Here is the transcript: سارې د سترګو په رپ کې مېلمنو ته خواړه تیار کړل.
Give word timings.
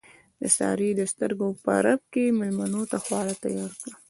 سارې 0.57 0.89
د 0.99 1.01
سترګو 1.11 1.47
په 1.63 1.73
رپ 1.85 2.01
کې 2.13 2.25
مېلمنو 2.39 2.81
ته 2.91 2.97
خواړه 3.03 3.33
تیار 3.43 3.71
کړل. 3.79 3.91